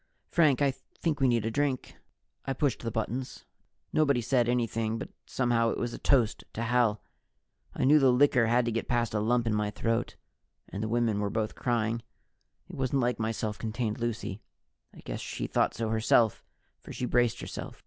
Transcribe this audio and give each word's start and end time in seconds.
Frank, 0.31 0.63
I 0.63 0.71
think 0.71 1.19
we 1.19 1.27
need 1.27 1.45
a 1.45 1.51
drink." 1.51 1.95
I 2.47 2.53
pushed 2.53 2.79
the 2.81 2.89
buttons. 2.89 3.45
Nobody 3.93 4.19
said 4.19 4.49
anything, 4.49 4.97
but 4.97 5.09
somehow 5.27 5.69
it 5.69 5.77
was 5.77 5.93
a 5.93 5.99
toast 5.99 6.43
to 6.53 6.63
Hal. 6.63 7.03
I 7.75 7.83
know 7.85 7.99
the 7.99 8.11
liquor 8.11 8.47
had 8.47 8.65
to 8.65 8.71
get 8.71 8.87
past 8.87 9.13
a 9.13 9.19
lump 9.19 9.45
in 9.45 9.53
my 9.53 9.69
throat 9.69 10.15
and 10.67 10.81
the 10.81 10.87
women 10.89 11.19
were 11.19 11.29
both 11.29 11.53
crying. 11.53 12.01
It 12.67 12.77
wasn't 12.77 13.03
like 13.03 13.19
my 13.19 13.31
self 13.31 13.59
contained 13.59 13.99
Lucy. 13.99 14.41
I 14.91 15.01
guess 15.01 15.19
she 15.21 15.45
thought 15.45 15.75
so 15.75 15.89
herself, 15.89 16.43
for 16.79 16.91
she 16.91 17.05
braced 17.05 17.39
herself. 17.39 17.79